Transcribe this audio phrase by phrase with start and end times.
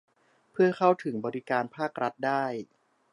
[0.51, 2.45] เพื่อเข้าถึงบริการภาครัฐได้